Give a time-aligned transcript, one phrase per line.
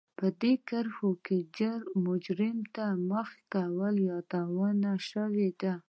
[0.17, 1.37] په دې کرښو کې
[2.25, 5.73] جرم ته د مخې کولو يادونه شوې ده.